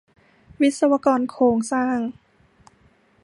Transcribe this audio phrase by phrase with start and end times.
[0.61, 1.97] วิศวกรโครงสร้าง